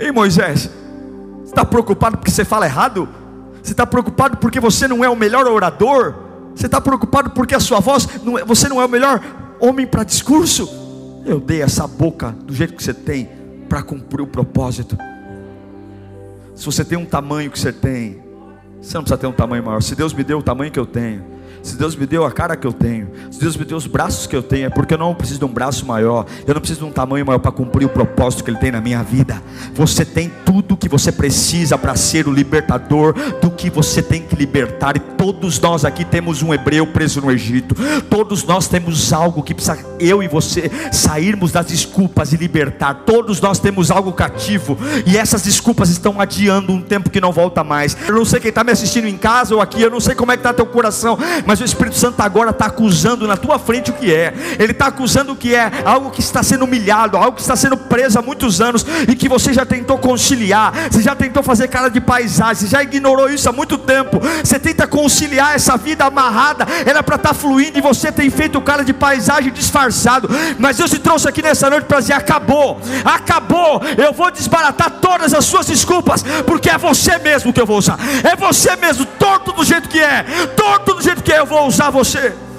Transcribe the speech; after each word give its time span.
Ei 0.00 0.10
Moisés, 0.10 0.70
você 1.40 1.50
está 1.50 1.62
preocupado 1.62 2.16
porque 2.16 2.30
você 2.30 2.44
fala 2.44 2.64
errado? 2.64 3.06
Você 3.62 3.72
está 3.72 3.86
preocupado 3.86 4.38
porque 4.38 4.58
você 4.58 4.88
não 4.88 5.04
é 5.04 5.10
o 5.10 5.14
melhor 5.14 5.46
orador? 5.46 6.14
Você 6.54 6.64
está 6.64 6.80
preocupado 6.80 7.30
porque 7.30 7.54
a 7.54 7.60
sua 7.60 7.80
voz, 7.80 8.08
não 8.24 8.38
é, 8.38 8.44
você 8.44 8.66
não 8.66 8.80
é 8.80 8.84
o 8.84 8.88
melhor 8.88 9.22
homem 9.60 9.86
para 9.86 10.02
discurso? 10.02 10.68
Eu 11.26 11.38
dei 11.38 11.60
essa 11.60 11.86
boca 11.86 12.34
do 12.44 12.54
jeito 12.54 12.74
que 12.74 12.82
você 12.82 12.94
tem 12.94 13.28
para 13.68 13.82
cumprir 13.82 14.22
o 14.22 14.26
propósito. 14.26 14.96
Se 16.54 16.64
você 16.64 16.82
tem 16.82 16.96
um 16.96 17.04
tamanho 17.04 17.50
que 17.50 17.58
você 17.58 17.72
tem, 17.72 18.22
você 18.80 18.96
não 18.96 19.02
precisa 19.02 19.18
ter 19.18 19.26
um 19.26 19.32
tamanho 19.32 19.62
maior. 19.62 19.82
Se 19.82 19.94
Deus 19.94 20.14
me 20.14 20.24
deu 20.24 20.38
o 20.38 20.42
tamanho 20.42 20.72
que 20.72 20.80
eu 20.80 20.86
tenho, 20.86 21.22
se 21.62 21.76
Deus 21.76 21.94
me 21.94 22.06
deu 22.06 22.24
a 22.24 22.32
cara 22.32 22.56
que 22.56 22.66
eu 22.66 22.72
tenho, 22.72 23.08
se 23.30 23.40
Deus 23.40 23.56
me 23.56 23.64
deu 23.64 23.76
os 23.76 23.86
braços 23.86 24.26
que 24.26 24.34
eu 24.34 24.42
tenho, 24.42 24.66
é 24.66 24.70
porque 24.70 24.94
eu 24.94 24.98
não 24.98 25.14
preciso 25.14 25.38
de 25.40 25.44
um 25.44 25.52
braço 25.52 25.86
maior, 25.86 26.26
eu 26.46 26.54
não 26.54 26.60
preciso 26.60 26.80
de 26.80 26.86
um 26.86 26.92
tamanho 26.92 27.24
maior 27.24 27.38
para 27.38 27.52
cumprir 27.52 27.86
o 27.86 27.88
propósito 27.88 28.44
que 28.44 28.50
Ele 28.50 28.58
tem 28.58 28.72
na 28.72 28.80
minha 28.80 29.02
vida. 29.02 29.42
Você 29.74 30.04
tem 30.04 30.30
tudo 30.44 30.49
que 30.62 30.88
você 30.88 31.12
precisa 31.12 31.76
para 31.76 31.94
ser 31.94 32.26
o 32.26 32.32
libertador 32.32 33.14
do 33.40 33.50
que 33.50 33.68
você 33.68 34.02
tem 34.02 34.22
que 34.22 34.34
libertar, 34.34 34.96
e 34.96 35.00
todos 35.00 35.60
nós 35.60 35.84
aqui 35.84 36.04
temos 36.04 36.42
um 36.42 36.52
hebreu 36.54 36.86
preso 36.86 37.20
no 37.20 37.30
Egito, 37.30 37.74
todos 38.08 38.44
nós 38.44 38.66
temos 38.66 39.12
algo 39.12 39.42
que 39.42 39.54
precisa, 39.54 39.78
eu 39.98 40.22
e 40.22 40.28
você, 40.28 40.70
sairmos 40.90 41.52
das 41.52 41.66
desculpas 41.66 42.32
e 42.32 42.36
libertar, 42.36 43.02
todos 43.06 43.40
nós 43.40 43.58
temos 43.58 43.90
algo 43.90 44.12
cativo, 44.12 44.78
e 45.06 45.16
essas 45.16 45.42
desculpas 45.42 45.90
estão 45.90 46.20
adiando 46.20 46.72
um 46.72 46.80
tempo 46.80 47.10
que 47.10 47.20
não 47.20 47.32
volta 47.32 47.62
mais. 47.62 47.96
Eu 48.08 48.14
não 48.14 48.24
sei 48.24 48.40
quem 48.40 48.48
está 48.48 48.64
me 48.64 48.72
assistindo 48.72 49.06
em 49.06 49.16
casa 49.16 49.54
ou 49.54 49.60
aqui, 49.60 49.82
eu 49.82 49.90
não 49.90 50.00
sei 50.00 50.14
como 50.14 50.32
é 50.32 50.36
que 50.36 50.40
está 50.40 50.52
teu 50.52 50.66
coração, 50.66 51.18
mas 51.46 51.60
o 51.60 51.64
Espírito 51.64 51.96
Santo 51.96 52.20
agora 52.20 52.50
está 52.50 52.66
acusando 52.66 53.26
na 53.26 53.36
tua 53.36 53.58
frente 53.58 53.90
o 53.90 53.94
que 53.94 54.12
é, 54.12 54.34
ele 54.58 54.72
está 54.72 54.86
acusando 54.86 55.32
o 55.32 55.36
que 55.36 55.54
é, 55.54 55.70
algo 55.84 56.10
que 56.10 56.20
está 56.20 56.42
sendo 56.42 56.64
humilhado, 56.64 57.16
algo 57.16 57.36
que 57.36 57.42
está 57.42 57.56
sendo 57.56 57.76
preso 57.76 58.18
há 58.18 58.22
muitos 58.22 58.60
anos 58.60 58.84
e 59.08 59.14
que 59.14 59.28
você 59.28 59.52
já 59.52 59.66
tentou 59.66 59.98
conciliar, 59.98 60.49
você 60.90 61.02
já 61.02 61.14
tentou 61.14 61.42
fazer 61.42 61.68
cara 61.68 61.88
de 61.88 62.00
paisagem, 62.00 62.56
você 62.56 62.66
já 62.66 62.82
ignorou 62.82 63.30
isso 63.30 63.48
há 63.48 63.52
muito 63.52 63.78
tempo, 63.78 64.20
você 64.42 64.58
tenta 64.58 64.86
conciliar 64.86 65.54
essa 65.54 65.76
vida 65.76 66.04
amarrada, 66.04 66.66
era 66.84 67.02
para 67.02 67.16
estar 67.16 67.34
fluindo 67.34 67.78
e 67.78 67.80
você 67.80 68.10
tem 68.10 68.30
feito 68.30 68.60
cara 68.60 68.84
de 68.84 68.92
paisagem 68.92 69.52
disfarçado, 69.52 70.28
mas 70.58 70.76
Deus 70.76 70.90
te 70.90 70.98
trouxe 70.98 71.28
aqui 71.28 71.42
nessa 71.42 71.70
noite 71.70 71.84
para 71.84 72.00
dizer: 72.00 72.14
acabou, 72.14 72.80
acabou, 73.04 73.80
eu 73.96 74.12
vou 74.12 74.30
desbaratar 74.30 74.90
todas 75.00 75.34
as 75.34 75.44
suas 75.44 75.66
desculpas, 75.66 76.24
porque 76.46 76.70
é 76.70 76.78
você 76.78 77.18
mesmo 77.18 77.52
que 77.52 77.60
eu 77.60 77.66
vou 77.66 77.78
usar, 77.78 77.98
é 78.24 78.36
você 78.36 78.76
mesmo, 78.76 79.04
torto 79.04 79.52
do 79.52 79.64
jeito 79.64 79.88
que 79.88 80.00
é, 80.00 80.24
torto 80.56 80.94
do 80.94 81.02
jeito 81.02 81.22
que 81.22 81.32
é 81.32 81.40
eu 81.40 81.46
vou 81.46 81.66
usar 81.66 81.90
você. 81.90 82.49